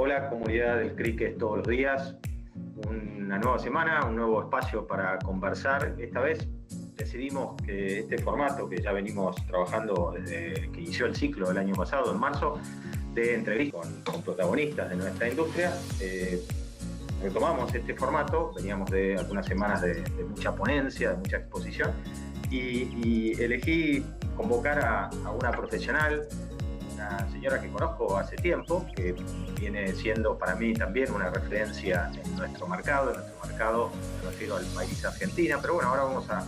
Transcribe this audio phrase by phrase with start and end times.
[0.00, 2.14] Hola comunidad del Cricket todos los días,
[2.88, 5.96] una nueva semana, un nuevo espacio para conversar.
[5.98, 6.46] Esta vez
[6.96, 11.74] decidimos que este formato que ya venimos trabajando desde que inició el ciclo del año
[11.74, 12.60] pasado, en marzo,
[13.12, 16.44] de entrevistas con, protagonistas de nuestra industria, eh,
[17.20, 21.90] retomamos este formato, veníamos de algunas semanas de, mucha ponencia, de mucha exposición,
[22.52, 24.06] y, elegí
[24.36, 26.28] convocar a, a una profesional
[27.08, 29.14] una señora que conozco hace tiempo, que
[29.58, 33.90] viene siendo para mí también una referencia en nuestro mercado, en nuestro mercado,
[34.22, 36.46] me refiero al país Argentina, pero bueno, ahora vamos a,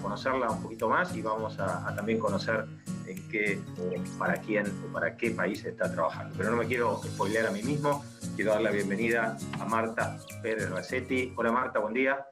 [0.00, 2.64] conocerla un poquito más y vamos a, también conocer
[3.06, 6.34] en qué o para quién o para qué país está trabajando.
[6.38, 8.04] Pero no me quiero spoilear a mí mismo,
[8.36, 11.34] quiero dar la bienvenida a Marta Pérez Racetti.
[11.36, 12.26] Hola Marta, buen día.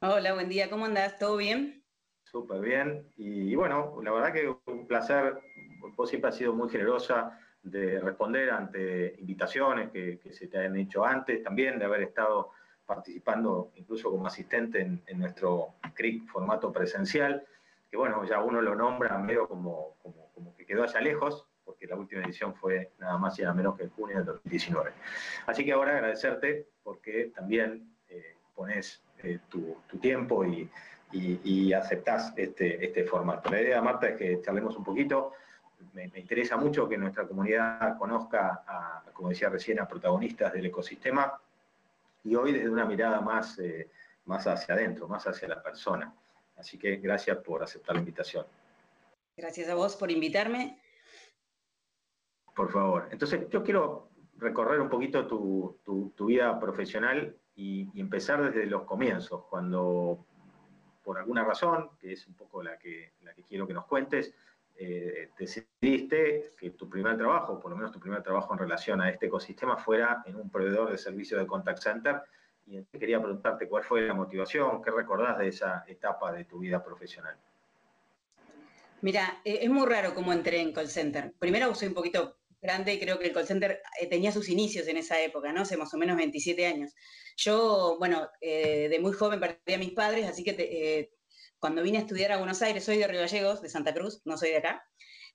[0.00, 1.18] Hola, buen día, ¿cómo andás?
[1.18, 1.78] ¿Todo bien?
[2.30, 3.10] Súper bien.
[3.16, 5.38] Y, bueno, la verdad que un placer
[5.96, 11.04] vos siempre has sido muy generosa de responder ante invitaciones que, se te han hecho
[11.04, 12.52] antes, también de haber estado
[12.86, 17.44] participando incluso como asistente en, nuestro CRIC formato presencial,
[17.90, 21.96] que bueno, ya uno lo nombra medio como, como, que quedó allá lejos, porque la
[21.96, 24.92] última edición fue nada más y nada menos que en junio del 2019.
[25.46, 30.70] Así que ahora agradecerte porque también eh, pones eh, tu, tiempo y,
[31.12, 33.50] y, aceptás este, este formato.
[33.50, 35.32] La idea, Marta, es que charlemos un poquito
[35.92, 41.40] me, interesa mucho que nuestra comunidad conozca, a, como decía recién, a protagonistas del ecosistema
[42.24, 43.90] y hoy desde una mirada más, eh,
[44.26, 46.12] más hacia adentro, más hacia la persona.
[46.56, 48.46] Así que gracias por aceptar la invitación.
[49.36, 50.80] Gracias a vos por invitarme.
[52.54, 53.08] Por favor.
[53.12, 59.44] Entonces, yo quiero recorrer un poquito tu, vida profesional y, y, empezar desde los comienzos,
[59.48, 60.26] cuando
[61.08, 64.34] por alguna razón, que es un poco la que, la que quiero que nos cuentes,
[64.80, 69.10] eh, decidiste que tu primer trabajo, por lo menos tu primer trabajo en relación a
[69.10, 72.22] este ecosistema, fuera en un proveedor de servicios de contact center.
[72.64, 76.84] Y quería preguntarte cuál fue la motivación, qué recordás de esa etapa de tu vida
[76.84, 77.36] profesional.
[79.00, 81.32] Mira, eh, es muy raro cómo entré en call center.
[81.40, 84.86] Primero soy un poquito grande y creo que el call center eh, tenía sus inicios
[84.86, 85.62] en esa época, ¿no?
[85.62, 86.94] Hace más o menos 27 años.
[87.36, 91.10] Yo, bueno, de muy joven perdí a mis padres, así que
[91.58, 94.36] cuando vine a estudiar a Buenos Aires, soy de Río Gallegos, de Santa Cruz, no
[94.36, 94.82] soy de acá.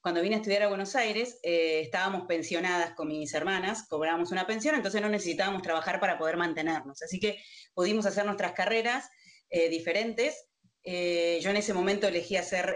[0.01, 4.45] Cuando vine a estudiar a Buenos Aires, eh, estábamos pensionadas con mis hermanas, cobrábamos una
[4.45, 7.01] pensión, entonces no necesitábamos trabajar para poder mantenernos.
[7.01, 7.41] Así que
[7.73, 9.09] pudimos hacer nuestras carreras
[9.49, 10.49] eh, diferentes.
[10.83, 12.75] Eh, yo en ese momento elegí hacer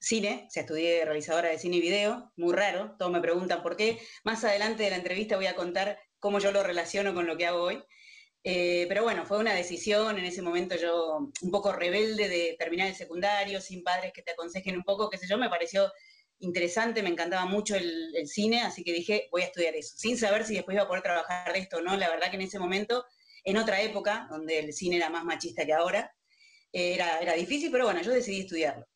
[0.00, 3.76] cine, o sea, estudié realizadora de cine y video, muy raro, todos me preguntan por
[3.76, 3.98] qué.
[4.22, 7.46] Más adelante de la entrevista voy a contar cómo yo lo relaciono con lo que
[7.46, 7.82] hago hoy.
[8.44, 12.88] Eh, pero bueno, fue una decisión, en ese momento yo un poco rebelde de terminar
[12.88, 15.92] el secundario, sin padres que te aconsejen un poco, qué sé yo, me pareció
[16.40, 20.44] interesante, me encantaba mucho el, cine, así que dije, voy a estudiar eso, sin saber
[20.44, 22.58] si después iba a poder trabajar de esto o no, la verdad que en ese
[22.58, 23.04] momento,
[23.44, 26.14] en otra época, donde el cine era más machista que ahora,
[26.72, 28.86] eh, era, era difícil, pero bueno, yo decidí estudiarlo.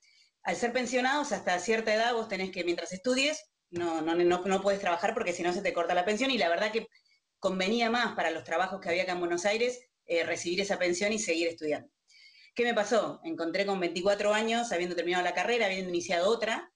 [0.44, 4.62] Al ser pensionados, hasta cierta edad vos tenés que, mientras estudies, no, no, no, no
[4.62, 6.86] puedes trabajar porque si no se te corta la pensión y la verdad que
[7.42, 11.12] convenía más para los trabajos que había acá en Buenos Aires eh, recibir esa pensión
[11.12, 11.90] y seguir estudiando.
[12.54, 13.20] ¿Qué me pasó?
[13.24, 16.72] Encontré con 24 años, habiendo terminado la carrera, habiendo iniciado otra,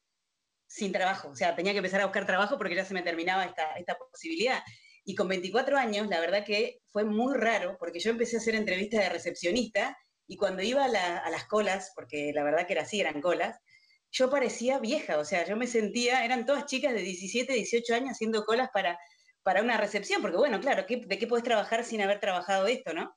[0.66, 1.28] sin trabajo.
[1.28, 3.96] O sea, tenía que empezar a buscar trabajo porque ya se me terminaba esta, esta
[3.96, 4.60] posibilidad.
[5.04, 8.56] Y con 24 años, la verdad que fue muy raro, porque yo empecé a hacer
[8.56, 12.82] entrevistas de recepcionista y cuando iba a, a, las colas, porque la verdad que era
[12.82, 13.56] así, eran colas,
[14.10, 18.10] yo parecía vieja, o sea, yo me sentía, eran todas chicas de 17, 18 años
[18.12, 18.98] haciendo colas para
[19.46, 23.16] para una recepción, porque bueno, claro, ¿de qué puedes trabajar sin haber trabajado esto, no?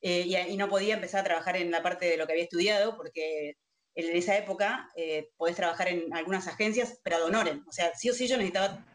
[0.00, 2.96] Eh, y, no podía empezar a trabajar en la parte de lo que había estudiado,
[2.96, 3.56] porque
[3.96, 7.64] en esa época eh, podés trabajar en algunas agencias, pero a honorem.
[7.66, 8.86] O sea, sí o sí yo necesitaba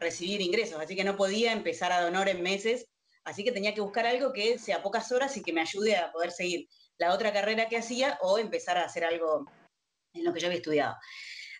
[0.00, 2.88] recibir ingresos, así que no podía empezar a donar en meses,
[3.22, 6.10] así que tenía que buscar algo que sea pocas horas y que me ayude a
[6.10, 6.66] poder seguir
[6.98, 9.46] la otra carrera que hacía o empezar a hacer algo
[10.12, 10.96] en lo que yo había estudiado.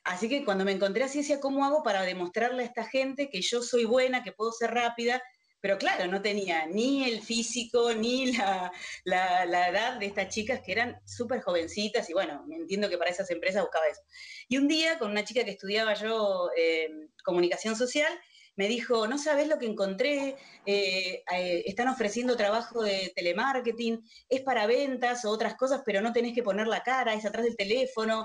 [0.07, 3.43] Así que cuando me encontré así decía, ¿cómo hago para demostrarle a esta gente que
[3.43, 5.21] yo soy buena, que puedo ser rápida?
[5.61, 8.71] Pero claro, no tenía ni el físico, ni la,
[9.05, 13.63] edad de estas chicas que eran súper jovencitas y bueno, entiendo que para esas empresas
[13.63, 14.01] buscaba eso.
[14.49, 16.89] Y un día con una chica que estudiaba yo eh,
[17.25, 18.13] comunicación social,
[18.57, 24.41] me dijo, no sabes lo que encontré, eh, eh, están ofreciendo trabajo de telemarketing, es
[24.41, 27.57] para ventas o otras cosas, pero no tenés que poner la cara, es atrás del
[27.57, 28.25] teléfono,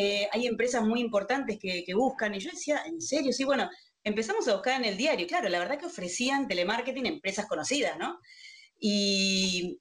[0.00, 3.32] eh, hay empresas muy importantes que, buscan, y yo decía, ¿en serio?
[3.32, 3.68] Sí, bueno,
[4.04, 8.20] empezamos a buscar en el diario, claro, la verdad que ofrecían telemarketing empresas conocidas, ¿no?
[8.78, 9.80] Y,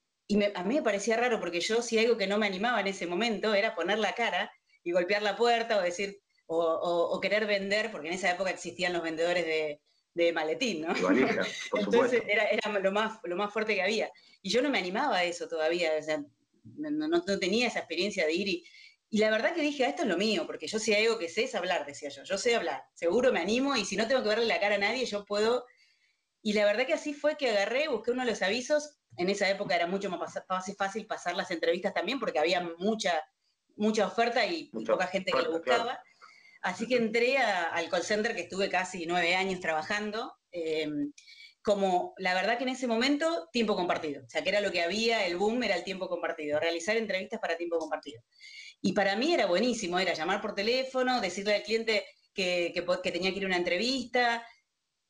[0.56, 3.06] a mí me parecía raro porque yo si algo que no me animaba en ese
[3.06, 4.52] momento era poner la cara
[4.84, 9.04] y golpear la puerta o decir, o, querer vender, porque en esa época existían los
[9.04, 9.82] vendedores de,
[10.16, 10.96] de maletín, ¿no?
[11.76, 14.12] Entonces era, era, lo, más, lo más fuerte que había.
[14.42, 16.24] Y yo no me animaba a eso todavía, o sea,
[16.76, 18.66] no, no, tenía esa experiencia de ir y,
[19.10, 21.18] y la verdad que dije, ah, esto es lo mío, porque yo si hay algo
[21.18, 24.08] que sé es hablar, decía yo, yo sé hablar, seguro me animo y si no
[24.08, 25.66] tengo que verle la cara a nadie, yo puedo.
[26.42, 29.50] Y la verdad que así fue que agarré, busqué uno de los avisos, en esa
[29.50, 30.34] época era mucho más
[30.78, 33.22] fácil pasar las entrevistas también porque había mucha,
[33.76, 36.00] mucha oferta y poca gente que lo buscaba.
[36.62, 40.34] Así que entré al call center que estuve casi nueve años trabajando.
[40.52, 41.14] Em,
[41.68, 44.24] como la verdad que en ese momento, tiempo compartido.
[44.26, 47.42] O sea, que era lo que había, el boom era el tiempo compartido, realizar entrevistas
[47.42, 48.22] para tiempo compartido.
[48.82, 52.72] Y para mí era buenísimo, era llamar por teléfono, decirle al cliente que,
[53.04, 54.46] tenía que ir a una entrevista,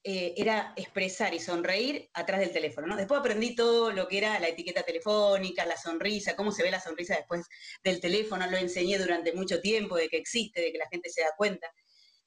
[0.03, 2.87] eh, era expresar y sonreír atrás del teléfono.
[2.87, 2.95] ¿no?
[2.95, 6.79] Después aprendí todo lo que era la etiqueta telefónica, la sonrisa, cómo se ve la
[6.79, 7.45] sonrisa después
[7.83, 11.21] del teléfono, lo enseñé durante mucho tiempo, de que existe, de que la gente se
[11.21, 11.67] da cuenta.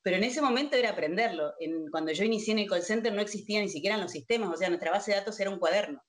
[0.03, 1.55] Pero en ese momento era aprenderlo.
[1.91, 4.69] cuando yo inicié en el call center no existían ni siquiera los sistemas, o sea,
[4.69, 6.03] nuestra base de datos era un cuaderno.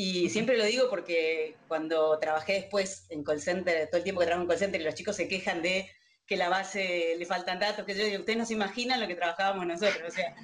[0.00, 4.26] Y siempre lo digo porque cuando trabajé después en call center, todo el tiempo que
[4.26, 5.90] trabajo en call center y los chicos se quejan de
[6.24, 9.16] que la base le faltan datos, que yo digo, ustedes no se imaginan lo que
[9.16, 10.00] trabajábamos nosotros.
[10.06, 10.36] O sea,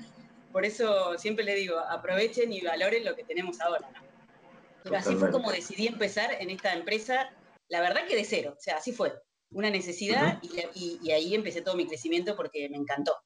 [0.50, 3.88] por eso siempre le digo, aprovechen y valoren lo que tenemos ahora.
[4.92, 7.30] Así fue como decidí empezar en esta empresa,
[7.68, 9.12] la verdad que de cero, o sea, así fue,
[9.52, 13.16] una necesidad y, y ahí empecé todo mi crecimiento porque me encantó.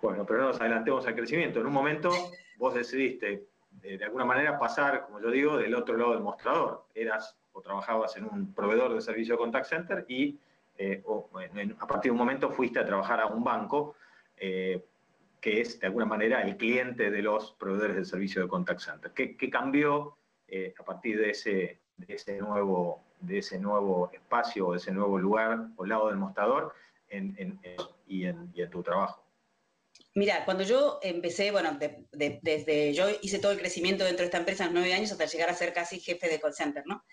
[0.00, 1.60] Bueno, pero no nos adelantemos al crecimiento.
[1.60, 2.08] En un momento
[2.56, 3.50] vos decidiste
[3.82, 6.86] de, alguna manera pasar, como yo digo, del otro lado del mostrador.
[6.94, 10.38] Eras o trabajabas en un proveedor de servicio de contact center y
[10.76, 11.02] eh,
[11.78, 13.96] a partir de un momento fuiste a trabajar a un banco
[14.36, 14.84] eh,
[15.40, 19.12] que es de alguna manera el cliente de los proveedores del servicio de contact center.
[19.12, 20.16] ¿Qué, cambió
[20.48, 25.18] eh, a partir de ese, de, ese nuevo, de ese nuevo espacio, de ese nuevo
[25.18, 26.74] lugar o lado del mostrador
[28.06, 29.29] y en tu trabajo?
[30.14, 31.78] Mira, cuando yo empecé, bueno,
[32.12, 35.48] desde yo hice todo el crecimiento dentro de esta empresa en nueve años hasta llegar
[35.50, 37.04] a ser casi jefe de call center, ¿no?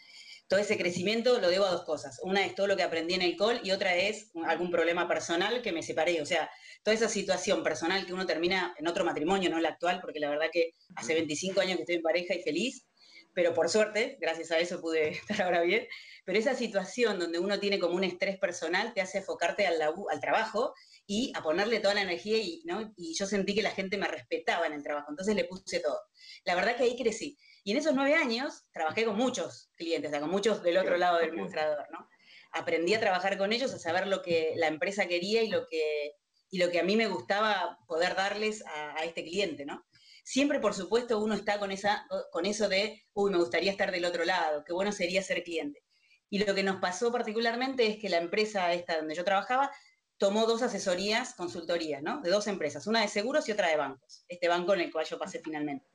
[0.48, 2.20] Todo ese crecimiento lo debo a dos cosas.
[2.24, 5.62] Una es todo lo que aprendí en el call y otra es algún problema personal
[5.62, 6.22] que me separé.
[6.22, 6.50] O sea,
[6.84, 10.30] toda esa situación personal que uno termina en otro matrimonio, no el actual, porque la
[10.30, 12.88] verdad que hace 25 años que estoy en pareja y feliz,
[13.34, 15.88] pero por suerte, gracias a eso pude estar ahora bien.
[16.26, 20.20] Pero esa situación donde uno tiene como un estrés personal te hace enfocarte al, al
[20.20, 20.74] trabajo
[21.09, 22.94] y a ponerle toda la energía y, ¿no?
[22.98, 26.01] y yo sentí que la gente me respetaba en el trabajo, entonces le puse todo.
[26.44, 27.38] La verdad que ahí crecí.
[27.63, 30.98] Y en esos nueve años trabajé con muchos clientes, o sea, con muchos del otro
[30.98, 32.09] lado del mostrador, ¿no?
[32.51, 36.13] Aprendí a trabajar con ellos, a saber lo que la empresa quería y lo que,
[36.50, 39.86] y lo que a mí me gustaba poder darles a, este cliente, ¿no?
[40.25, 44.06] Siempre, por supuesto, uno está con, esa, con eso de, uy, me gustaría estar del
[44.06, 45.83] otro lado, qué bueno sería ser cliente.
[46.30, 49.71] Y lo que nos pasó particularmente es que la empresa esta donde yo trabajaba
[50.18, 52.22] tomó dos asesorías, consultorías, ¿no?
[52.22, 54.25] De dos empresas, una de seguros y otra de bancos.
[54.28, 55.88] Este banco en el cual yo pasé finalmente.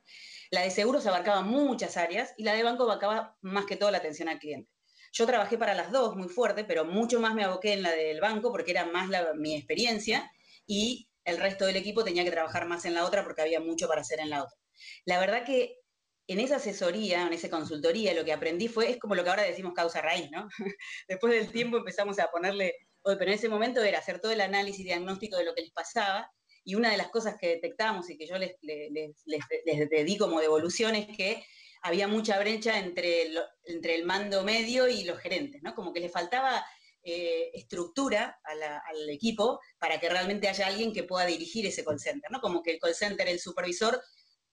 [0.51, 3.97] La de seguros abarcaba muchas áreas y la de banco abarcaba más que todo la
[3.97, 4.71] atención al cliente.
[5.11, 8.19] Yo trabajé para las dos muy fuerte, pero mucho más me aboqué en la del
[8.19, 10.31] banco porque era más mi experiencia
[10.65, 13.87] y el resto del equipo tenía que trabajar más en la otra porque había mucho
[13.87, 14.57] para hacer en la otra.
[15.05, 15.79] La verdad que
[16.27, 19.43] en esa asesoría, en esa consultoría, lo que aprendí fue, es como lo que ahora
[19.43, 20.47] decimos causa raíz, ¿no?
[21.07, 22.73] Después del tiempo empezamos a ponerle
[23.03, 26.31] pero en ese momento era hacer todo el análisis diagnóstico de lo que les pasaba,
[26.65, 30.95] y una de las cosas que detectamos y que yo les, les, di como devolución
[30.95, 31.43] es que
[31.81, 33.33] había mucha brecha entre,
[33.65, 35.75] entre el mando medio y los gerentes, ¿no?
[35.75, 36.65] Como que le faltaba
[37.03, 42.31] eh, estructura al equipo para que realmente haya alguien que pueda dirigir ese call center,
[42.31, 42.39] ¿no?
[42.39, 44.01] Como que el call center, el supervisor,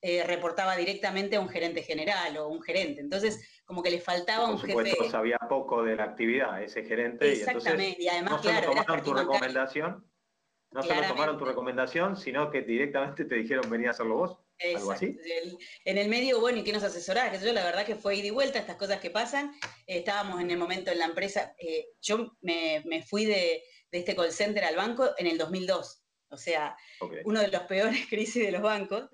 [0.03, 3.01] eh, reportaba directamente a un gerente general o un gerente.
[3.01, 5.11] Entonces, como que le faltaba un jefe.
[5.11, 7.31] sabía poco de la actividad ese gerente.
[7.33, 8.71] Exactamente, y, además, no claro.
[8.71, 10.11] tomaron tu recomendación,
[10.73, 14.39] no solo tomaron tu recomendación, sino que directamente te dijeron venir a hacerlo vos.
[14.77, 15.19] ¿Algo así?
[15.85, 17.31] En el medio, bueno, ¿y qué nos asesorás?
[17.31, 19.53] Que yo la verdad que fue ida y vuelta, estas cosas que pasan.
[19.87, 24.15] Eh, estábamos en el momento en la empresa, eh, yo me, fui de, de, este
[24.15, 26.03] call center al banco en el 2002.
[26.31, 26.77] O sea,
[27.25, 29.09] uno de los peores crisis de los bancos.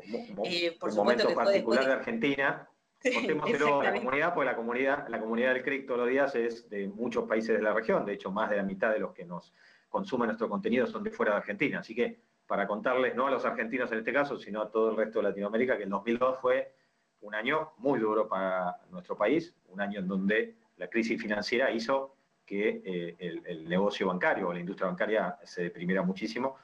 [0.45, 2.69] Eh, por un momento particular de Argentina.
[3.15, 6.69] Contémoselo a la comunidad, porque la comunidad, la comunidad del CRIC todos los días es
[6.69, 8.05] de muchos países de la región.
[8.05, 9.53] De hecho, más de la mitad de los que nos
[9.89, 11.81] consumen nuestro contenido son de fuera de Argentina.
[11.81, 14.97] Así que para contarles, no a los argentinos en este caso, sino a todo el
[14.97, 16.75] resto de Latinoamérica, que el 2002 fue
[17.21, 22.17] un año muy duro para nuestro país, un año en donde la crisis financiera hizo
[22.45, 26.57] que eh, el, el, negocio bancario o la industria bancaria se deprimiera muchísimo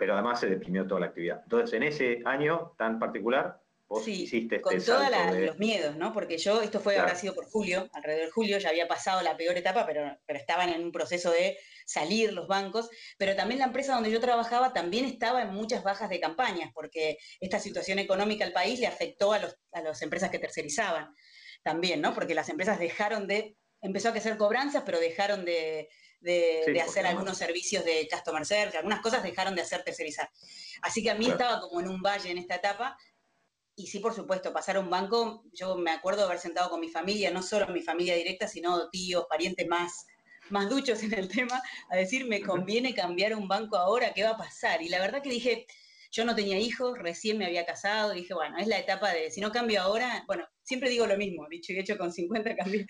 [0.00, 1.42] pero además se deprimió toda la actividad.
[1.42, 3.60] Entonces, en ese año tan particular,
[4.02, 5.10] sí, este con todos
[5.44, 6.14] los miedos, ¿no?
[6.14, 9.36] Porque yo, esto fue, habrá sido por julio, alrededor de julio, ya había pasado la
[9.36, 12.88] peor etapa, pero, pero estaban en un proceso de salir los bancos,
[13.18, 17.18] pero también la empresa donde yo trabajaba también estaba en muchas bajas de campañas, porque
[17.38, 21.14] esta situación económica al país le afectó a, los, a las empresas que tercerizaban
[21.62, 22.14] también, ¿no?
[22.14, 25.90] Porque las empresas dejaron de, empezó a hacer cobranzas, pero dejaron de,
[26.20, 30.30] de, hacer algunos servicios de customer service, algunas cosas dejaron de hacer tercerizar.
[30.82, 32.96] Así que a mí estaba como en un valle en esta etapa.
[33.76, 36.80] Y sí, por supuesto, pasar a un banco, yo me acuerdo de haber sentado con
[36.80, 40.06] mi familia, no solo mi familia directa, sino tíos, parientes más,
[40.50, 44.30] más duchos en el tema, a decir, me conviene cambiar un banco ahora, ¿qué va
[44.30, 44.82] a pasar?
[44.82, 45.66] Y la verdad que dije,
[46.10, 49.40] yo no tenía hijos, recién me había casado, dije, bueno, es la etapa de, si
[49.40, 52.86] no cambio ahora, bueno, siempre digo lo mismo, dicho y hecho con 50 cambios,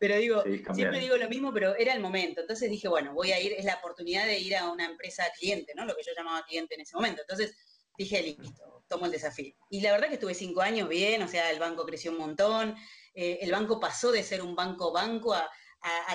[0.00, 0.42] pero digo,
[0.74, 2.40] siempre digo lo mismo, pero era el momento.
[2.40, 5.72] Entonces dije, bueno, voy a ir, es la oportunidad de ir a una empresa cliente,
[5.76, 5.84] ¿no?
[5.84, 7.20] Lo que yo llamaba cliente en ese momento.
[7.20, 7.54] Entonces
[7.96, 9.54] dije, listo, tomo el desafío.
[9.70, 12.74] Y la verdad que estuve cinco años bien, o sea, el banco creció un montón,
[13.14, 15.48] eh, el banco pasó de ser un banco-banco a,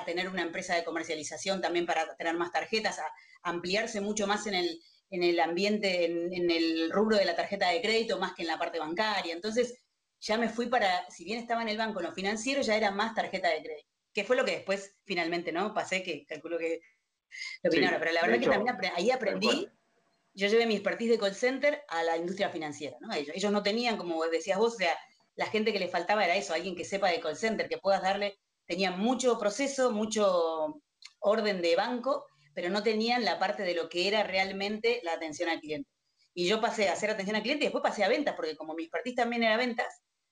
[0.05, 4.53] tener una empresa de comercialización también para tener más tarjetas, a ampliarse mucho más en
[4.53, 4.79] el,
[5.09, 8.59] en el ambiente, en, el rubro de la tarjeta de crédito, más que en la
[8.59, 9.33] parte bancaria.
[9.33, 9.84] Entonces,
[10.19, 12.91] ya me fui para, si bien estaba en el banco, en lo financiero, ya era
[12.91, 13.87] más tarjeta de crédito.
[14.13, 15.73] Que fue lo que después, finalmente, ¿no?
[15.73, 16.79] Pasé, que calculo que
[17.63, 17.99] lo opinaron.
[17.99, 19.67] pero la verdad que también ahí aprendí,
[20.33, 23.13] yo llevé mi expertise de call center a la industria financiera, ¿no?
[23.13, 24.97] Ellos, ellos no tenían, como decías vos, o sea,
[25.35, 28.01] la gente que le faltaba era eso, alguien que sepa de call center, que puedas
[28.01, 30.81] darle, tenían mucho proceso, mucho
[31.19, 35.49] orden de banco, pero no tenían la parte de lo que era realmente la atención
[35.49, 35.89] al cliente.
[36.35, 38.75] Y yo pasé a hacer atención al cliente y después pasé a ventas, porque como
[38.75, 39.87] mi expertise también era ventas,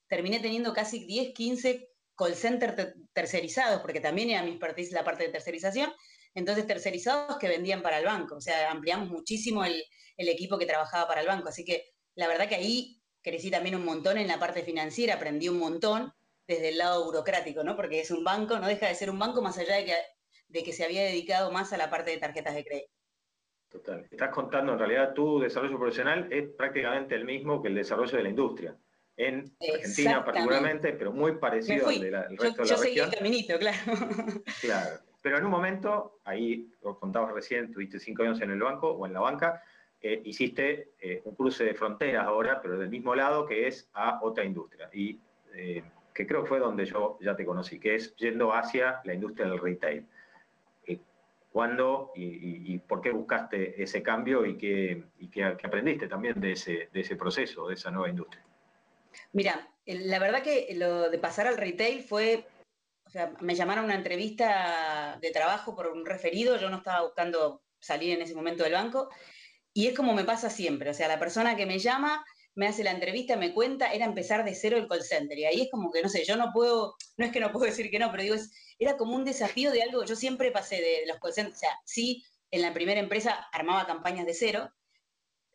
[0.07, 5.24] terminé teniendo casi 10, 15 call center tercerizados, porque también era mi expertise la parte
[5.24, 5.91] de tercerización,
[6.36, 9.83] entonces tercerizados que vendían para el banco, o sea, ampliamos muchísimo el,
[10.17, 13.75] el equipo que trabajaba para el banco, así que la verdad que ahí crecí también
[13.75, 16.13] un montón en la parte financiera, aprendí un montón
[16.45, 17.75] desde el lado burocrático, ¿no?
[17.75, 19.95] Porque es un banco, no deja de ser un banco más allá de que
[20.53, 23.02] de que se había dedicado más a la parte de tarjetas de crédito.
[23.74, 24.06] Total.
[24.10, 28.24] Estás contando, en realidad, tu desarrollo profesional es prácticamente el mismo que el desarrollo de
[28.24, 28.77] la industria.
[29.18, 32.68] En Argentina particularmente, pero muy parecido al del resto de la región.
[32.68, 33.77] Yo seguí el caminito, claro.
[34.62, 35.00] Claro.
[35.24, 39.06] Pero en un momento, ahí os contabas recién, tuviste cinco años en el banco o
[39.08, 39.63] en la banca,
[40.01, 44.20] eh, hiciste eh, un cruce de fronteras ahora, pero del mismo lado, que es a
[44.22, 44.89] otra industria.
[44.94, 45.20] Y
[45.56, 45.82] eh,
[46.13, 49.48] que creo que fue donde yo ya te conocí, que es yendo hacia la industria
[49.48, 50.06] del retail.
[51.53, 55.03] ¿Cuándo y, por qué buscaste ese cambio y qué,
[55.63, 58.43] aprendiste también de ese, de ese proceso, de esa nueva industria?
[59.33, 62.48] Mira, la verdad que lo de pasar al retail fue,
[63.05, 67.03] o sea, me llamaron a una entrevista de trabajo por un referido, yo no estaba
[67.03, 69.10] buscando salir en ese momento del banco,
[69.74, 72.83] y es como me pasa siempre, o sea, la persona que me llama me hace
[72.83, 75.38] la entrevista, me cuenta, era empezar de cero el call center.
[75.38, 77.65] Y ahí es como que, no sé, yo no puedo, no es que no puedo
[77.65, 80.82] decir que no, pero digo, es, era como un desafío de algo, yo siempre pasé
[80.82, 84.72] de los call centers, o sea, sí, en la primera empresa armaba campañas de cero,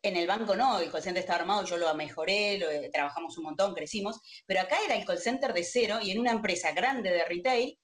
[0.02, 3.36] en el banco no, el call center estaba armado, yo lo mejoré, lo, eh, trabajamos
[3.38, 6.72] un montón, crecimos, pero acá era el call center de cero y en una empresa
[6.72, 7.78] grande de retail,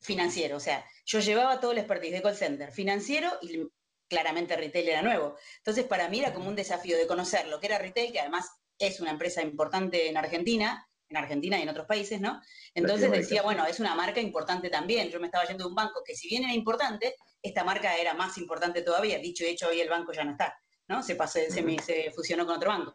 [0.00, 3.66] financiero, o sea, yo llevaba todo el expertise de call center financiero y
[4.08, 5.36] claramente retail era nuevo.
[5.58, 8.50] Entonces, para mí era como un desafío de conocer lo que era retail, que además
[8.78, 12.40] es una empresa importante en Argentina, en Argentina y en otros países, ¿no?
[12.74, 15.08] Entonces decía, bueno, es una marca importante también.
[15.08, 18.14] Yo me estaba yendo de un banco que si bien era importante, esta marca era
[18.14, 19.18] más importante todavía.
[19.18, 20.58] Dicho y hecho, hoy el banco ya no está,
[20.88, 21.02] ¿no?
[21.02, 22.94] Se, pasó, se, se fusionó con otro banco.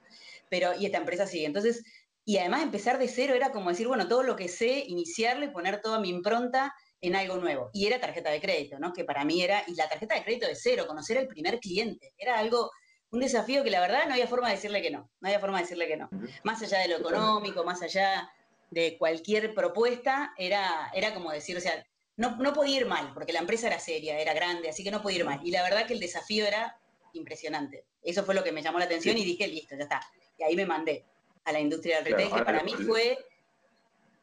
[0.50, 1.46] Pero, y esta empresa sigue.
[1.46, 1.84] Entonces,
[2.26, 5.82] y además empezar de cero era como decir, bueno, todo lo que sé, iniciarle, poner
[5.82, 7.70] toda mi impronta en algo nuevo.
[7.74, 8.94] Y era tarjeta de crédito, ¿no?
[8.94, 12.14] Que para mí era, y la tarjeta de crédito de cero, conocer al primer cliente.
[12.18, 12.72] Era algo,
[13.12, 15.10] un desafío que la verdad no había forma de decirle que no.
[15.20, 16.10] No había forma de decirle que no.
[16.44, 18.32] Más allá de lo económico, más allá
[18.70, 23.34] de cualquier propuesta, era, era como decir, o sea, no, no podía ir mal, porque
[23.34, 25.42] la empresa era seria, era grande, así que no podía ir mal.
[25.44, 26.78] Y la verdad que el desafío era
[27.14, 27.86] impresionante.
[28.02, 30.02] Eso fue lo que me llamó la atención y dije, listo, ya está.
[30.38, 31.06] Y ahí me mandé
[31.44, 33.18] a la industria del retail, que para mí fue,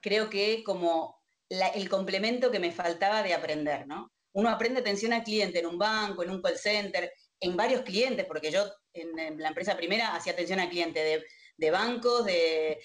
[0.00, 4.10] creo que como el complemento que me faltaba de aprender, ¿no?
[4.32, 8.26] Uno aprende atención al cliente en un banco, en un call center, en varios clientes,
[8.26, 11.24] porque yo en, la empresa primera hacía atención al cliente
[11.56, 12.78] de, bancos, de,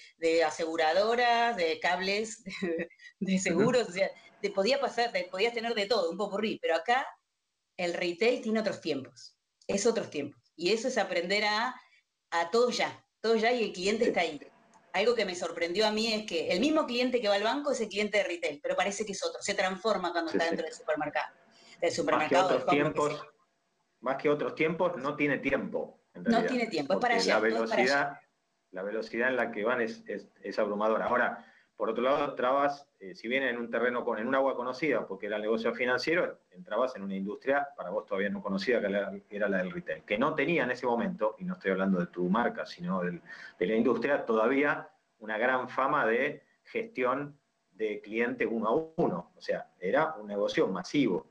[0.44, 2.42] aseguradoras, de cables,
[3.20, 6.58] de, seguros, o sea, te podía pasar, te podías tener de todo, un poco rí,
[6.60, 7.06] pero acá
[7.76, 10.40] el retail tiene otros tiempos, es otros tiempos.
[10.56, 11.74] Y eso es aprender a,
[12.30, 14.40] a todo ya, todo ya y el cliente está ahí
[14.94, 17.72] algo que me sorprendió a mí es que el mismo cliente que va al banco
[17.72, 20.64] es el cliente de retail, pero parece que es otro, se transforma cuando está dentro
[20.64, 21.34] del supermercado.
[21.80, 22.42] Del supermercado.
[22.42, 23.26] Más que otros tiempos,
[24.04, 25.98] más que otros tiempos, no tiene tiempo.
[26.14, 27.34] no tiene tiempo, es para allá.
[27.34, 28.20] La velocidad,
[28.70, 31.06] la velocidad en la que van es, es, abrumadora.
[31.06, 31.42] Ahora,
[31.74, 35.06] por otro lado, trabas, eh, si bien en un terreno, con, en un agua conocida,
[35.06, 39.10] porque era el negocio financiero, entrabas en una industria, para vos todavía no conocida, que
[39.30, 42.06] era, la del retail, que no tenía en ese momento, y no estoy hablando de
[42.08, 43.20] tu marca, sino de
[43.66, 44.86] la industria, todavía
[45.18, 47.38] una gran fama de gestión
[47.72, 49.32] de cliente uno a uno.
[49.34, 51.26] O sea, era un negocio masivo.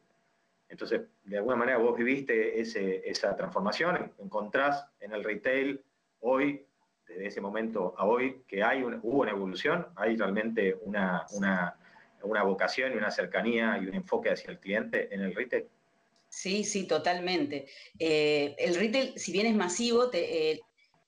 [0.73, 5.79] Entonces, de alguna manera vos viviste esa transformación, encontrás en el retail
[6.21, 6.65] hoy,
[7.07, 11.27] desde ese momento a hoy, que hay hubo una evolución, hay realmente una,
[12.43, 15.67] vocación y una cercanía y un enfoque hacia el cliente en el retail.
[16.27, 17.67] Sí, sí, totalmente.
[17.99, 20.59] Eh, el retail, si bien es masivo, eh,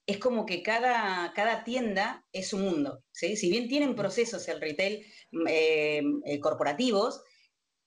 [0.05, 3.01] es como que cada, cada tienda es un mundo.
[3.11, 5.03] Si bien tienen procesos el retail
[5.47, 6.03] eh,
[6.39, 7.23] corporativos,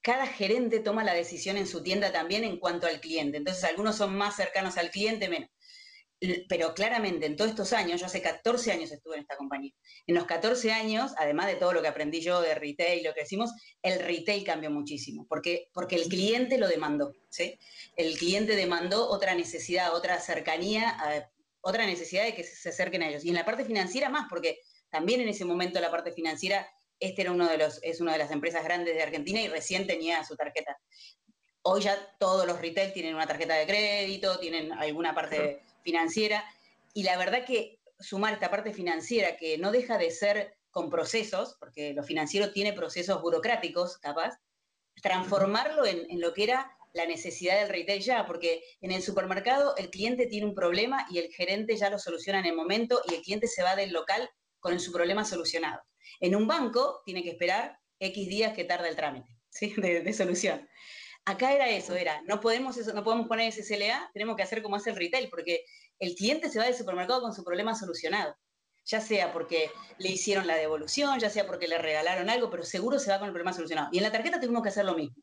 [0.01, 3.37] cada gerente toma la decisión en su tienda también en cuanto al cliente.
[3.37, 5.49] Entonces, algunos son más cercanos al cliente, menos.
[6.49, 9.71] Pero claramente, en todos estos años, yo hace 14 años estuve en esta compañía.
[10.05, 13.21] En los 14 años, además de todo lo que aprendí yo de retail, lo que
[13.21, 13.51] decimos,
[13.81, 17.13] el retail cambió muchísimo, porque, porque el cliente lo demandó.
[17.29, 17.57] ¿sí?
[17.95, 20.97] El cliente demandó otra necesidad, otra cercanía,
[21.61, 23.23] otra necesidad de que se acerquen a ellos.
[23.23, 27.21] Y en la parte financiera más, porque también en ese momento la parte financiera este
[27.21, 30.23] era uno de los, es una de las empresas grandes de Argentina y recién tenía
[30.23, 30.77] su tarjeta.
[31.61, 36.43] Hoy ya todos los retail tienen una tarjeta de crédito, tienen alguna parte financiera,
[36.93, 41.55] y la verdad que sumar esta parte financiera que no deja de ser con procesos,
[41.59, 44.37] porque lo financiero tiene procesos burocráticos, capaz,
[45.01, 49.75] transformarlo en, en lo que era la necesidad del retail ya, porque en el supermercado
[49.77, 53.15] el cliente tiene un problema y el gerente ya lo soluciona en el momento y
[53.15, 54.29] el cliente se va del local
[54.59, 55.81] con su problema solucionado.
[56.19, 59.29] En un banco tiene que esperar X días que tarda el trámite
[59.77, 60.67] de, solución.
[61.25, 63.77] Acá era eso, era, no podemos, eso, no podemos poner ese
[64.13, 65.65] tenemos que hacer como hace el retail, porque
[65.99, 68.35] el cliente se va del supermercado con su problema solucionado.
[68.85, 72.97] Ya sea porque le hicieron la devolución, ya sea porque le regalaron algo, pero seguro
[72.97, 73.89] se va con el problema solucionado.
[73.91, 75.21] Y en la tarjeta tuvimos que hacer lo mismo.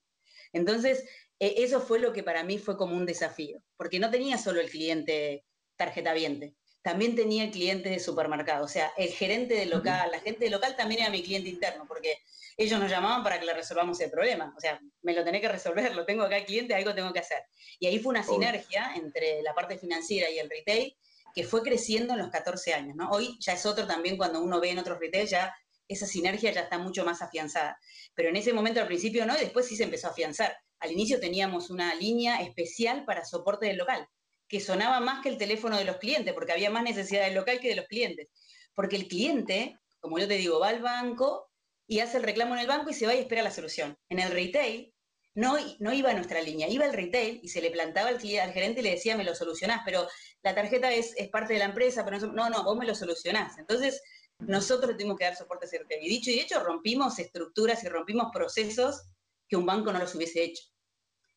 [0.53, 1.05] Entonces,
[1.41, 4.61] e, eso fue lo que para mí fue como un desafío, porque no tenía solo
[4.61, 5.45] el cliente
[5.77, 6.55] tarjeta viente,
[6.87, 10.77] también tenía clientes de supermercado, o sea, el gerente del local, la gente del local
[10.77, 12.21] también era mi cliente interno, porque
[12.57, 15.49] ellos nos llamaban para que le resolvamos el problema, o sea, me lo tenés que
[15.49, 17.43] resolver, lo tengo acá el cliente, algo tengo que hacer.
[17.81, 20.97] Y ahí fue una sinergia entre la parte financiera y el retail
[21.35, 23.11] que fue creciendo en los 14 años, ¿no?
[23.11, 25.53] Hoy ya es otro también cuando uno ve en otros retail, ya
[25.89, 27.81] esa sinergia ya está mucho más afianzada.
[28.15, 30.57] Pero en ese momento al principio no, y después sí se empezó a afianzar.
[30.79, 34.09] Al inicio teníamos una línea especial para soporte del local
[34.49, 37.61] que sonaba más que el teléfono de los clientes, porque había más necesidad del local
[37.61, 38.29] que de los clientes.
[38.75, 41.51] Porque el cliente, como yo te digo, va al banco
[41.87, 43.97] y hace el reclamo en el banco y se va y espera la solución.
[44.09, 44.93] En el retail
[45.35, 48.53] no, no iba a nuestra línea, iba al retail y se le plantaba al, al
[48.53, 50.09] gerente y le decía, me lo solucionás, pero
[50.43, 53.59] la tarjeta es, parte de la empresa, pero no, no, no, vos me lo solucionás.
[53.59, 54.03] Entonces,
[54.39, 56.05] nosotros tuvimos que dar soporte a ese retail.
[56.05, 59.03] Y dicho y hecho, rompimos estructuras y rompimos procesos
[59.49, 60.65] que un banco no los hubiese hecho.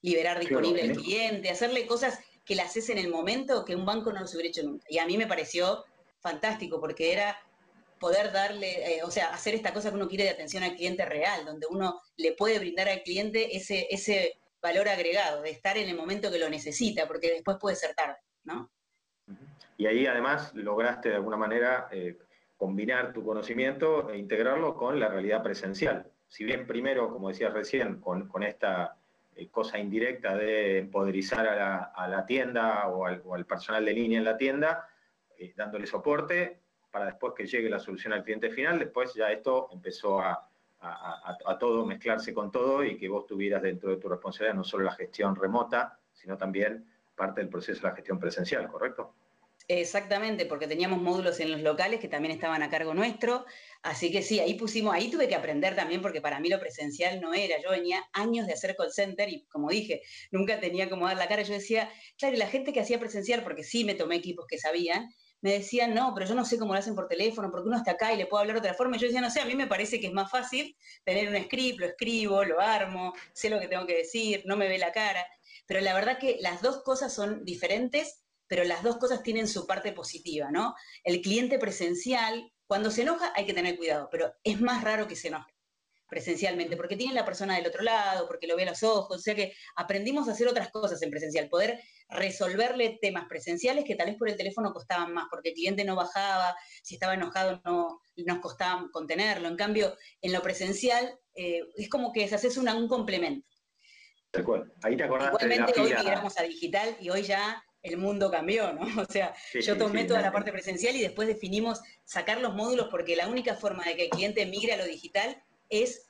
[0.02, 4.12] Liberar disponible al cliente, hacerle cosas que la haces en el momento que un banco
[4.12, 4.84] no lo hubiera hecho nunca.
[4.90, 5.86] Y a mí me pareció
[6.20, 7.38] fantástico porque era
[8.00, 11.06] poder darle, eh, o sea, hacer esta cosa que uno quiere de atención al cliente
[11.06, 15.90] real, donde uno le puede brindar al cliente ese, ese valor agregado, de estar en
[15.90, 18.72] el momento que lo necesita, porque después puede ser tarde, ¿no?
[19.78, 22.18] Y ahí además lograste de alguna manera eh,
[22.58, 26.12] combinar tu conocimiento e integrarlo con la realidad presencial.
[26.28, 28.99] Si bien primero, como decías recién, con, con esta
[29.48, 34.88] cosa indirecta de empoderizar a la, tienda o al, personal de línea en la tienda,
[35.38, 36.60] eh, dándole soporte
[36.92, 38.80] para después que llegue la solución al cliente final.
[38.80, 40.46] Después ya esto empezó a,
[41.60, 44.94] todo mezclarse con todo y que vos tuvieras dentro de tu responsabilidad no solo la
[44.94, 49.14] gestión remota, sino también parte del proceso de la gestión presencial, ¿correcto?
[49.72, 53.46] Exactamente, porque teníamos módulos en los locales que también estaban a cargo nuestro,
[53.84, 57.22] así que sí, ahí pusimos, ahí tuve que aprender también porque para mí lo presencial
[57.22, 60.02] no era, yo venía años de hacer call center y como dije,
[60.32, 63.44] nunca tenía como dar la cara, yo decía, claro, y la gente que hacía presencial,
[63.44, 65.08] porque sí me tomé equipos que sabían,
[65.42, 67.92] me decían, no, pero yo no sé cómo lo hacen por teléfono, porque uno está
[67.92, 68.98] acá y le puedo hablar de otra forma.
[68.98, 71.42] Y yo decía, no sé, a mí me parece que es más fácil tener un
[71.46, 74.92] script, lo escribo, lo armo, sé lo que tengo que decir, no me ve la
[74.92, 75.26] cara.
[75.66, 79.66] Pero la verdad que las dos cosas son diferentes pero las dos cosas tienen su
[79.66, 80.76] parte positiva, ¿no?
[81.04, 85.16] El cliente presencial, cuando se enoja hay que tener cuidado, pero es más raro que
[85.16, 85.54] se enoje
[86.10, 89.22] presencialmente, porque tiene la persona del otro lado, porque lo ve a los ojos, o
[89.22, 94.08] sea que aprendimos a hacer otras cosas en presencial, poder resolverle temas presenciales que tal
[94.08, 98.02] vez por el teléfono costaban más, porque el cliente no bajaba, si estaba enojado no
[98.16, 102.88] nos costaba contenerlo, en cambio en lo presencial eh, es como que se hace un
[102.88, 103.48] complemento.
[104.32, 104.74] Tal cual.
[104.84, 108.82] Ahí te acordaste Igualmente hoy migramos a digital y hoy ya el mundo cambió, ¿no?
[109.10, 113.16] O sea, yo tomé toda la parte presencial y después definimos sacar los módulos porque
[113.16, 116.06] la única forma de que el cliente migre a lo digital es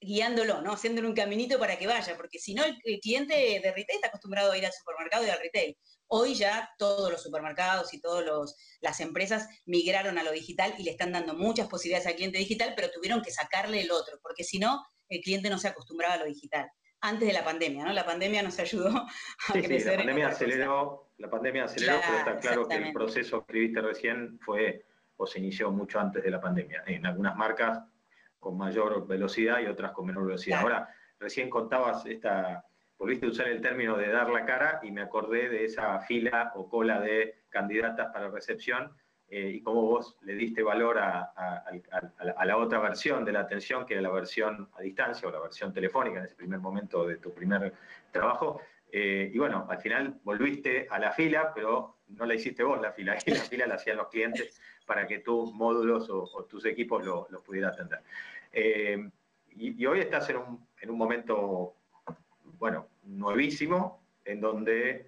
[0.00, 0.72] guiándolo, ¿no?
[0.72, 4.52] Haciéndole un caminito para que vaya, porque si no, el, cliente de retail está acostumbrado
[4.52, 5.76] a ir al supermercado y al retail.
[6.08, 10.92] Hoy ya todos los supermercados y todas las empresas migraron a lo digital y le
[10.92, 14.58] están dando muchas posibilidades al cliente digital, pero tuvieron que sacarle el otro, porque si
[14.58, 16.70] no, el cliente no se acostumbraba a lo digital.
[17.00, 17.92] Antes de la pandemia, ¿no?
[17.92, 18.88] La pandemia nos ayudó
[19.48, 19.80] a crecer.
[19.80, 23.80] Sí, la pandemia aceleró, la pandemia aceleró, pero está claro que el proceso que escribiste
[23.82, 24.84] recién fue
[25.16, 26.82] o se inició mucho antes de la pandemia.
[26.86, 27.80] En algunas marcas
[28.38, 30.60] con mayor velocidad y otras con menor velocidad.
[30.60, 32.64] Ahora, recién contabas esta,
[32.98, 36.52] volviste a usar el término de dar la cara y me acordé de esa fila
[36.54, 38.94] o cola de candidatas para recepción
[39.28, 41.32] eh, y cómo vos le diste valor a,
[42.44, 45.72] la otra versión de la atención, que era la versión a distancia o la versión
[45.72, 47.72] telefónica en ese primer momento de tu primer
[48.12, 48.60] trabajo.
[48.90, 52.92] Eh, y bueno, al final volviste a la fila, pero no la hiciste vos la
[52.92, 57.28] fila, la fila la hacían los clientes para que tus módulos o, tus equipos los
[57.30, 58.00] lo pudieran atender.
[58.52, 59.10] Eh,
[59.56, 61.74] y, hoy estás en un, en un momento,
[62.58, 65.06] bueno, nuevísimo, en donde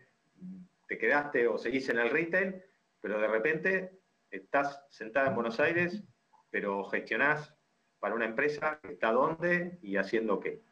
[0.88, 2.62] te quedaste o seguís en el retail,
[3.00, 3.97] pero de repente
[4.30, 6.02] estás sentada en Buenos Aires,
[6.50, 7.54] pero gestionás
[7.98, 10.62] para una empresa que está dónde y haciendo qué.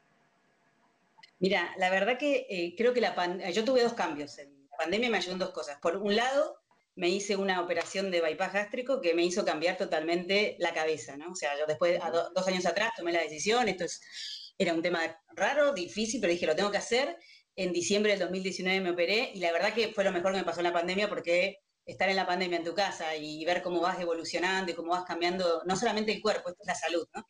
[1.38, 4.38] Mira, la verdad que eh, creo que la yo tuve dos cambios.
[4.38, 5.78] La pandemia me ayudó en dos cosas.
[5.80, 6.58] Por un lado,
[6.94, 11.32] me hice una operación de bypass gástrico que me hizo cambiar totalmente la cabeza, ¿no?
[11.32, 12.00] O sea, yo después,
[12.34, 15.00] dos años atrás, tomé la decisión, esto es, era un tema
[15.34, 17.18] raro, difícil, pero dije, lo tengo que hacer.
[17.54, 20.44] En diciembre del 2019 me operé y la verdad que fue lo mejor que me
[20.44, 23.80] pasó en la pandemia porque estar en la pandemia en tu casa y ver cómo
[23.80, 27.28] vas evolucionando y cómo vas cambiando, no solamente el cuerpo, esto es la salud, ¿no?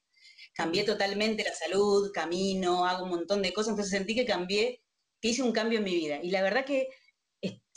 [0.55, 4.83] Cambié totalmente la salud, camino, hago un montón de cosas, entonces sentí que cambié,
[5.21, 6.19] que hice un cambio en mi vida.
[6.23, 6.89] Y la verdad que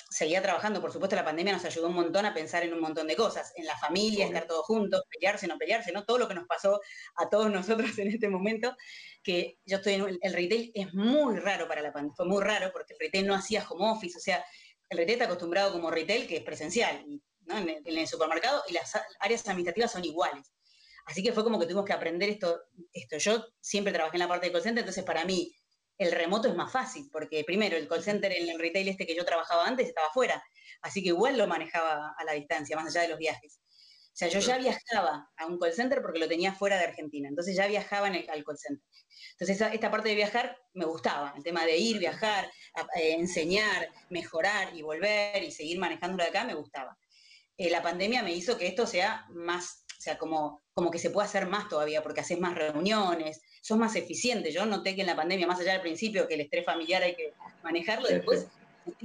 [0.10, 3.08] seguía trabajando, por supuesto la pandemia nos ayudó un montón a pensar en un montón
[3.08, 6.04] de cosas, en la familia, estar todos juntos, pelearse, no pelearse, ¿no?
[6.04, 6.82] Todo lo que nos pasó
[7.16, 8.76] a todos nosotros en este momento,
[9.24, 12.72] que yo estoy en el retail es muy raro para la pandemia, fue muy raro
[12.72, 14.44] porque el retail no hacía home office, o sea,
[14.90, 17.06] el retail está acostumbrado como retail que es presencial,
[17.48, 20.52] en, el, supermercado y las áreas administrativas son iguales.
[21.06, 22.62] Así que fue como que tuvimos que aprender esto,
[22.94, 23.18] esto.
[23.18, 25.56] Yo siempre trabajé en la parte de call center, entonces para mí
[25.98, 29.16] el remoto es más fácil, porque primero el call center en el retail este que
[29.16, 30.42] yo trabajaba antes estaba fuera,
[30.82, 33.60] así que igual lo manejaba a la distancia, más allá de los viajes.
[34.20, 37.30] O sea, yo ya viajaba a un call center porque lo tenía fuera de Argentina,
[37.30, 38.84] entonces ya viajaba en el, al call center.
[39.40, 42.52] Entonces esta parte de viajar me gustaba, el tema de ir, viajar,
[42.98, 46.98] eh, enseñar, mejorar y volver y seguir manejándolo de acá me gustaba.
[47.56, 51.12] Eh, la pandemia me hizo que esto sea más, o sea, como, como que se
[51.12, 54.52] pueda hacer más todavía, porque haces más reuniones, sos más eficiente.
[54.52, 57.16] Yo noté que en la pandemia, más allá del principio, que el estrés familiar hay
[57.16, 57.32] que
[57.64, 58.48] manejarlo, después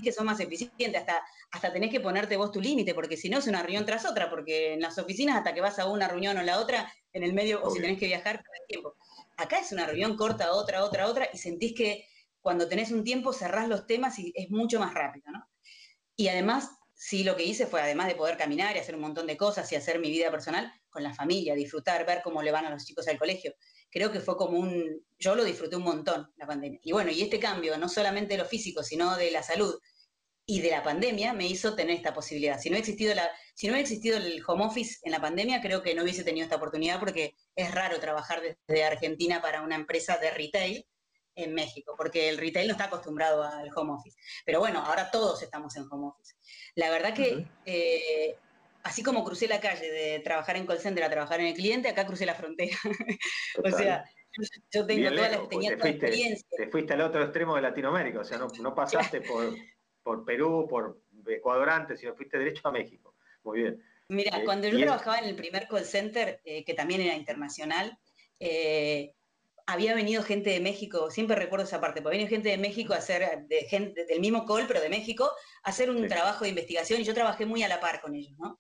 [0.03, 3.39] que sos más eficiente, hasta, hasta tenés que ponerte vos tu límite, porque si no
[3.39, 6.37] es una reunión tras otra, porque en las oficinas hasta que vas a una reunión
[6.37, 8.97] o la otra, en el medio, o si tenés que viajar, el tiempo.
[9.37, 12.07] Acá es una reunión corta, otra, otra, otra, y sentís que
[12.41, 15.49] cuando tenés un tiempo cerrás los temas y es mucho más rápido, ¿no?
[16.17, 19.27] Y además, sí, lo que hice fue, además de poder caminar y hacer un montón
[19.27, 22.67] de cosas y hacer mi vida personal, con la familia, disfrutar, ver cómo le van
[22.67, 23.55] a los chicos al colegio
[23.95, 26.81] creo que fue como un, yo lo disfruté un montón la pandemia.
[26.83, 29.79] Y bueno, y este cambio, no solamente de lo físico, sino de la salud
[30.45, 32.59] y de la pandemia, me hizo tener esta posibilidad.
[32.61, 35.81] Si no, existido la, si no hubiera existido el home office en la pandemia, creo
[35.81, 40.19] que no hubiese tenido esta oportunidad porque es raro trabajar desde Argentina para una empresa
[40.19, 40.85] de retail
[41.37, 44.19] en México, porque el retail no está acostumbrado al home office.
[44.45, 46.35] Pero bueno, ahora todos estamos en home office.
[46.75, 48.37] La verdad que
[48.85, 51.89] así como crucé la calle de trabajar en call center a trabajar en el cliente,
[51.89, 52.77] acá crucé la frontera.
[53.65, 54.05] o sea,
[54.71, 56.47] yo tengo toda la, tenía toda experiencia.
[56.57, 59.55] Te fuiste al otro extremo de Latinoamérica, o sea, no, pasaste por,
[60.03, 63.15] por Perú, por Ecuador antes, sino fuiste derecho a México.
[63.43, 63.83] Muy bien.
[64.09, 67.99] Mira, eh, cuando yo trabajaba en el primer call center, eh, que también era internacional,
[68.39, 69.15] eh,
[69.67, 72.93] había venido gente de México, siempre recuerdo esa parte, porque había venido gente de México
[72.93, 75.31] a hacer, de gente, del mismo call, pero de México,
[75.63, 78.39] a hacer un trabajo de investigación y yo trabajé muy a la par con ellos,
[78.39, 78.59] ¿no?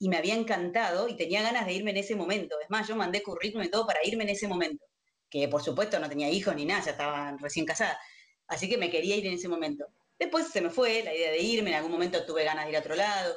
[0.00, 2.58] Y me había encantado y tenía ganas de irme en ese momento.
[2.58, 4.86] Es más, yo mandé currículum y todo para irme en ese momento,
[5.28, 8.00] que por supuesto no tenía hijos ni nada, ya estaba recién casada,
[8.48, 9.86] así que me quería ir en ese momento.
[10.18, 12.76] Después se me fue la idea de irme, en algún momento tuve ganas de ir
[12.78, 13.36] a otro lado,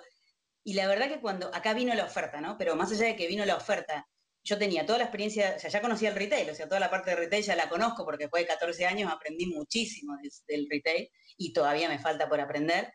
[0.63, 2.57] y la verdad que cuando acá vino la oferta, ¿no?
[2.57, 4.07] Pero más allá de que vino la oferta,
[4.41, 6.89] yo tenía toda la experiencia, o sea, ya conocía el retail, o sea, toda la
[6.89, 10.15] parte de retail ya la conozco porque después de 14 años aprendí muchísimo
[10.47, 12.93] del, retail y todavía me falta por aprender.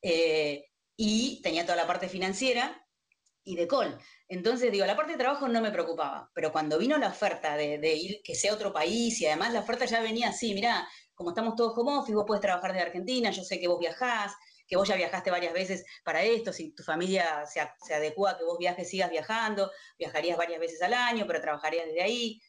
[0.00, 0.64] Eh,
[0.96, 2.81] y tenía toda la parte financiera
[3.44, 3.98] y de call.
[4.28, 7.94] Entonces, digo, la parte de trabajo no me preocupaba, pero cuando vino la oferta de,
[7.94, 11.56] ir, que sea otro país, y además la oferta ya venía así, mira, como estamos
[11.56, 14.32] todos como office, vos puedes trabajar de Argentina, yo sé que vos viajás,
[14.66, 18.38] que vos ya viajaste varias veces para esto, si tu familia se, se adecua a
[18.38, 22.40] que vos viajes, sigas viajando, viajarías varias veces al año, pero trabajarías desde ahí.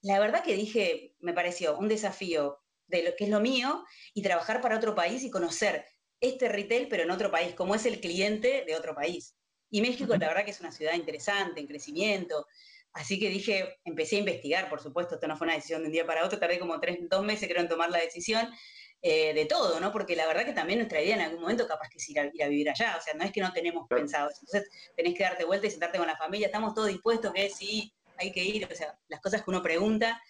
[0.00, 4.22] La verdad que dije, me pareció un desafío de lo que es lo mío y
[4.22, 5.84] trabajar para otro país y conocer
[6.20, 9.36] este retail, pero en otro país, como es el cliente de otro país.
[9.70, 12.46] Y México, la verdad que es una ciudad interesante, en crecimiento.
[12.92, 15.92] Así que dije, empecé a investigar, por supuesto, esto no fue una decisión de un
[15.92, 18.48] día para otro, tardé como tres, dos meses creo en tomar la decisión
[19.02, 19.92] eh, de todo, ¿no?
[19.92, 22.26] Porque la verdad que también nuestra idea en algún momento capaz que es ir a,
[22.32, 25.22] ir a vivir allá, o sea, no es que no tenemos pensado, entonces tenés que
[25.22, 28.66] darte vuelta y sentarte con la familia, estamos todos dispuestos que sí, hay que ir,
[28.70, 30.20] o sea, las cosas que uno pregunta,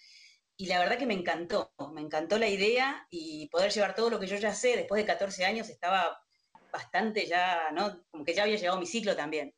[0.55, 4.19] y la verdad que me encantó, me encantó la idea y poder llevar todo lo
[4.19, 6.21] que yo ya sé, después de 14 años estaba
[6.71, 8.03] bastante ya, ¿no?
[8.09, 9.53] Como que ya había llegado mi ciclo también.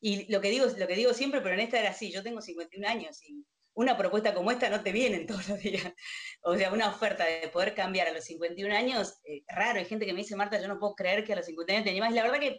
[0.00, 2.40] Y lo que digo, lo que digo siempre, pero en esta era así, yo tengo
[2.40, 3.44] 51 años y
[3.74, 5.84] una propuesta como esta no te viene todos los días.
[6.44, 10.04] O sea, una oferta de poder cambiar a los 51 años, eh, raro, hay gente
[10.04, 12.10] que me dice, Marta, yo no puedo creer que a los 51 años tenía más.
[12.10, 12.58] Y la verdad que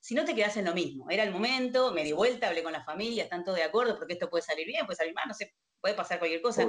[0.00, 2.72] si no te quedas en lo mismo, era el momento, me di vuelta, hablé con
[2.72, 5.34] la familia, están todos de acuerdo, porque esto puede salir bien, puede salir mal, no
[5.34, 6.64] sé, puede pasar cualquier cosa.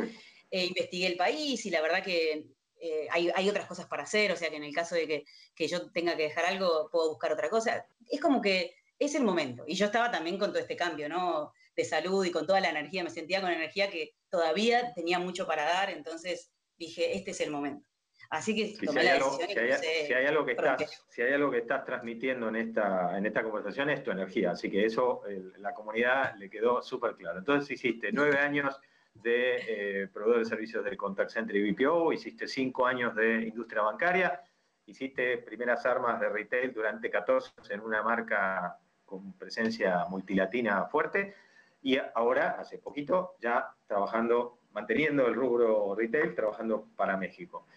[0.50, 2.45] Eh, investigué el país y la verdad que
[2.79, 5.91] eh, hay, otras cosas para hacer, o sea que en el caso de que, yo
[5.91, 7.85] tenga que dejar algo, puedo buscar otra cosa.
[8.09, 9.63] Es como que es el momento.
[9.67, 11.51] Y yo estaba también con todo este cambio, ¿no?
[11.75, 15.47] De salud y con toda la energía, me sentía con energía que todavía tenía mucho
[15.47, 17.88] para dar, entonces dije, este es el momento.
[18.29, 21.51] Así que tomé la decisión si, hay, si, hay, algo que estás, si hay algo
[21.51, 25.21] que estás transmitiendo en esta, en esta conversación es tu energía, así que eso
[25.59, 27.39] la comunidad le quedó súper claro.
[27.39, 28.79] Entonces hiciste nueve años
[29.15, 33.82] de eh, proveedor de servicios del Contact Center y BPO, hiciste cinco años de industria
[33.82, 34.41] bancaria,
[34.86, 41.36] hiciste primeras armas de retail durante 14 en una marca con presencia multilatina fuerte.
[41.82, 47.67] Y ahora, hace poquito, ya trabajando, manteniendo el rubro retail, trabajando para México.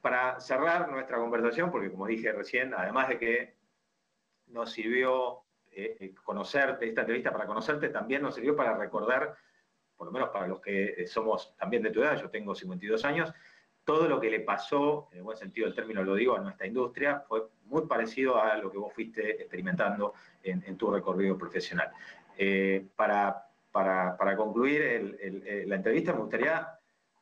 [0.00, 3.54] Para cerrar nuestra conversación, porque como dije recién, además de que
[4.48, 9.36] nos sirvió eh, eh, conocerte, esta entrevista para conocerte, también nos sirvió para recordar
[10.02, 13.04] por lo menos para los que eh, somos también de tu edad, yo tengo 52
[13.04, 13.32] años,
[13.84, 16.66] todo lo que le pasó, en el buen sentido del término lo digo, a nuestra
[16.66, 21.92] industria fue muy parecido a lo que vos fuiste experimentando en, tu recorrido profesional.
[22.36, 25.16] Eh, para, para, concluir
[25.68, 26.68] la entrevista, me gustaría,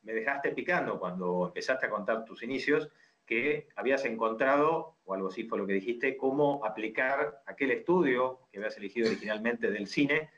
[0.01, 2.89] me dejaste picando cuando empezaste a contar tus inicios,
[3.27, 8.57] que habías encontrado, o algo así fue lo que dijiste, cómo aplicar aquel estudio que
[8.57, 10.31] habías elegido originalmente del cine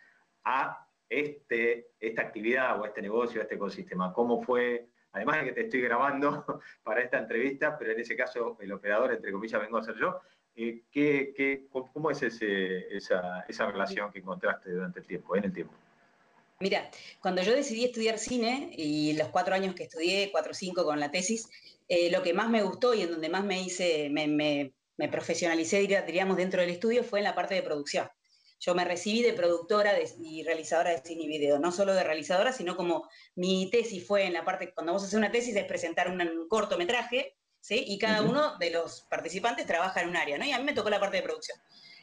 [0.44, 0.83] a
[1.20, 4.14] este, esta actividad o este negocio, este ecosistema?
[4.14, 4.88] ¿Cómo fue?
[5.12, 6.46] Además de que te estoy grabando
[6.84, 10.20] para esta entrevista, pero en ese caso el operador, entre comillas, vengo a ser yo.
[10.56, 15.74] Eh, ¿qué, cómo es esa, relación que encontraste durante el tiempo, en el tiempo?
[16.60, 16.90] Mira,
[17.22, 21.00] cuando yo decidí estudiar cine y los cuatro años que estudié, cuatro o cinco con
[21.00, 21.50] la tesis,
[21.88, 25.10] eh, lo que más me gustó y en donde más me hice, me, me, me
[25.10, 28.08] profesionalicé, diríamos, dentro del estudio fue en la parte de producción.
[28.66, 32.54] Yo me recibí de productora y realizadora de cine y video, no solo de realizadora,
[32.54, 36.10] sino como mi tesis fue en la parte, cuando vos haces una tesis es presentar
[36.10, 37.84] un, cortometraje, ¿sí?
[37.86, 40.46] Y cada uno de los participantes trabaja en un área, ¿no?
[40.46, 41.58] Y a mí me tocó la parte de producción.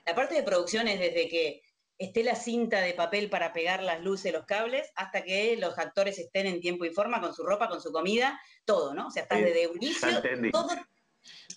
[0.05, 1.62] La parte de producción es desde que
[1.96, 6.18] esté la cinta de papel para pegar las luces, los cables, hasta que los actores
[6.18, 9.07] estén en tiempo y forma, con su ropa, con su comida, todo, ¿no?
[9.07, 10.68] O sea, estás desde un inicio, todo,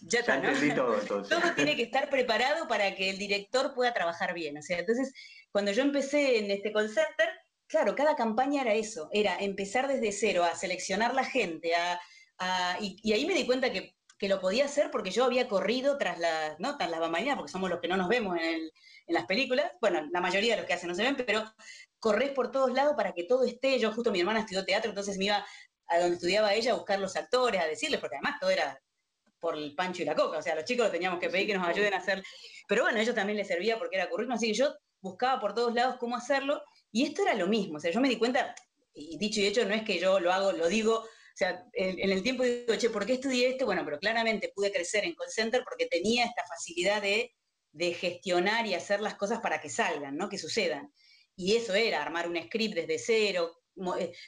[0.02, 0.42] ya está,
[0.76, 0.98] todo,
[1.56, 4.58] tiene que estar preparado para que el director pueda trabajar bien.
[4.58, 5.14] O sea, entonces,
[5.52, 7.30] cuando yo empecé en este call center,
[7.68, 12.00] claro, cada campaña era eso, era empezar desde cero, a seleccionar la gente, a,
[12.80, 16.58] y, ahí me di cuenta que, lo podía hacer porque yo había corrido tras las,
[16.58, 16.78] ¿no?
[16.78, 18.70] Tras las bambalinas, porque somos los que no nos vemos en,
[19.08, 21.44] las películas, bueno, la mayoría de los que hacen no se ven, pero
[22.00, 25.18] corres por todos lados para que todo esté, yo justo mi hermana estudió teatro, entonces
[25.18, 25.46] me iba
[25.88, 28.82] a donde estudiaba ella a buscar los actores, a decirles, porque además todo era
[29.44, 30.38] por el pancho y la coca.
[30.38, 32.24] O sea, los chicos lo teníamos que pedir que nos ayuden a hacer.
[32.66, 35.54] Pero bueno, a ellos también les servía porque era currículum, así que yo buscaba por
[35.54, 36.64] todos lados cómo hacerlo.
[36.94, 37.76] Y esto era lo mismo.
[37.76, 38.56] O sea, yo me di cuenta,
[38.94, 41.00] y dicho y hecho, no es que yo lo hago, lo digo.
[41.00, 43.66] O sea, en, el tiempo digo, che, ¿por qué estudié esto?
[43.66, 47.36] Bueno, pero claramente pude crecer en call center porque tenía esta facilidad de,
[47.74, 50.30] de gestionar y hacer las cosas para que salgan, ¿no?
[50.30, 50.90] Que sucedan.
[51.36, 53.63] Y eso era armar un script desde cero,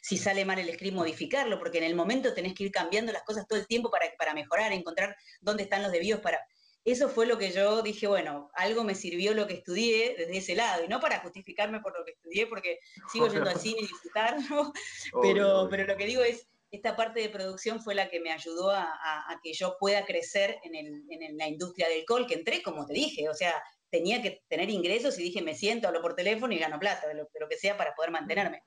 [0.02, 3.24] si sale mal el script, modificarlo, porque en el momento tenés que ir cambiando las
[3.24, 6.40] cosas todo el tiempo para, para mejorar, encontrar dónde están los desvíos para...
[6.84, 10.56] Eso fue lo que yo dije, bueno, algo me sirvió lo que estudié desde ese
[10.56, 12.78] lado, y no para justificarme por lo que estudié, porque
[13.12, 14.72] sigo yendo al cine y disfrutarlo,
[15.24, 18.70] pero, pero lo que digo es, esta parte de producción fue la que me ayudó
[18.70, 22.94] a, que yo pueda crecer en, en, la industria del call, que entré, como te
[22.94, 26.60] dije, o sea, tenía que tener ingresos y dije, me siento, hablo por teléfono y
[26.60, 28.62] gano plata, de lo, de lo que sea para poder mantenerme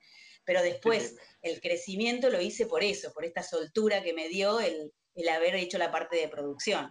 [0.49, 4.91] pero después el crecimiento lo hice por eso, por esta soltura que me dio el,
[5.31, 6.89] haber hecho la parte de producción.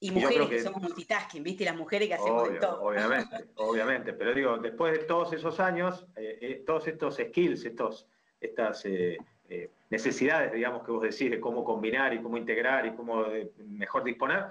[0.00, 1.64] Y mujeres que, somos multitasking, ¿viste?
[1.64, 2.80] Y las mujeres que hacemos de todo.
[2.80, 4.14] Obviamente, obviamente.
[4.14, 8.06] Pero digo, después de todos esos años, eh, eh, todos estos skills, estos,
[8.40, 9.18] estas eh,
[9.90, 13.26] necesidades, digamos, que vos decís de cómo combinar y cómo integrar y cómo
[13.58, 14.46] mejor disponer,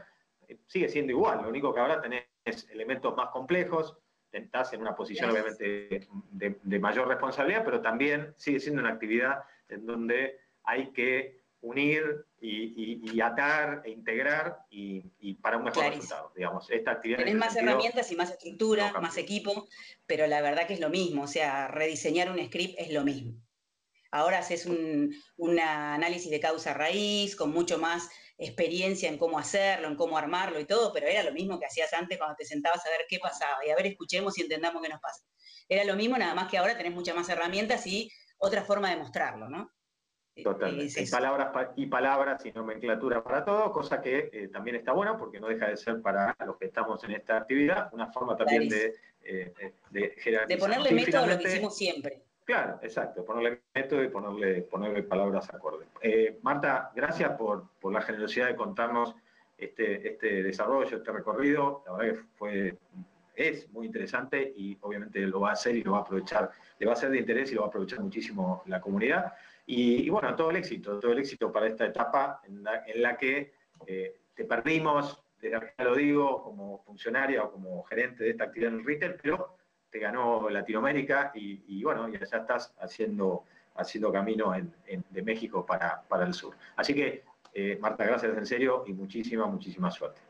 [0.67, 1.41] sigue siendo igual.
[1.41, 2.27] Lo único que ahora tenés
[2.69, 3.97] elementos más complejos,
[4.31, 9.85] estás en una posición obviamente de, mayor responsabilidad, pero también sigue siendo una actividad en
[9.85, 15.01] donde hay que unir y, atar e integrar y,
[15.41, 16.69] para un mejor resultado, digamos.
[16.69, 19.67] Esta actividad Tenés más herramientas y más estructura, más equipo,
[20.05, 23.33] pero la verdad que es lo mismo, o sea, rediseñar un script es lo mismo.
[24.11, 29.87] Ahora haces un, un análisis de causa raíz con mucho más experiencia en cómo hacerlo,
[29.87, 32.85] en cómo armarlo y todo, pero era lo mismo que hacías antes cuando te sentabas
[32.85, 35.23] a ver qué pasaba y a ver, escuchemos y entendamos qué nos pasa.
[35.67, 38.97] Era lo mismo, nada más que ahora tenés muchas más herramientas y otra forma de
[38.97, 39.71] mostrarlo, ¿no?
[40.43, 41.01] Totalmente.
[41.01, 45.39] Y palabras y palabras y nomenclatura para todo, cosa que eh, también está buena porque
[45.39, 48.93] no deja de ser para los que estamos en esta actividad una forma también de,
[49.23, 49.51] eh,
[49.89, 50.15] de,
[50.47, 52.26] de ponerle método a lo que hicimos siempre.
[52.47, 55.85] Claro, exacto, ponerle método y ponerle, ponerle palabras acorde.
[56.01, 59.13] Eh, Marta, gracias por, la generosidad de contarnos
[59.57, 61.83] este, este desarrollo, este recorrido.
[61.85, 62.77] La verdad que fue,
[63.35, 66.85] es muy interesante y obviamente lo va a hacer y lo va a aprovechar, le
[66.87, 69.33] va a ser de interés y lo va a aprovechar muchísimo la comunidad.
[69.65, 73.51] Y, bueno, todo el éxito, todo el éxito para esta etapa en la, que
[73.85, 78.79] eh, te perdimos, desde lo digo, como funcionaria o como gerente de esta actividad en
[78.79, 79.56] el retail, pero
[79.99, 83.43] ganó Latinoamérica y, bueno, ya estás haciendo,
[84.11, 84.53] camino
[85.09, 86.55] de México para, el sur.
[86.75, 90.21] Así que, eh, Marta, gracias en serio y muchísima, muchísima suerte.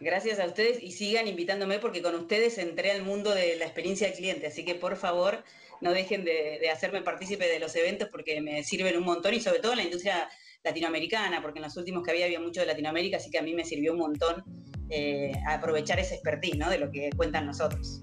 [0.00, 4.08] Gracias a ustedes y sigan invitándome porque con ustedes entré al mundo de la experiencia
[4.08, 5.44] del cliente, así que por favor
[5.80, 9.60] no dejen de, hacerme partícipe de los eventos porque me sirven un montón y sobre
[9.60, 10.28] todo en la industria
[10.62, 13.54] latinoamericana, porque en los últimos que había había mucho de Latinoamérica, así que a mí
[13.54, 14.42] me sirvió un montón
[14.90, 18.00] eh, aprovechar ese expertise de lo que cuentan nosotros.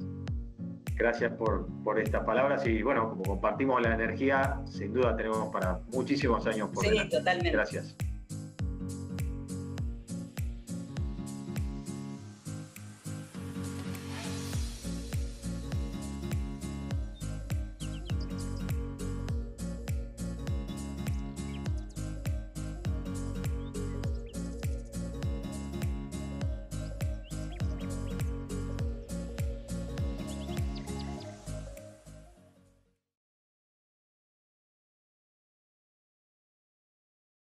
[1.02, 5.80] Gracias por, por, estas palabras y bueno, como compartimos la energía, sin duda tenemos para
[5.92, 7.50] muchísimos años por sí, totalmente.
[7.50, 7.96] Gracias.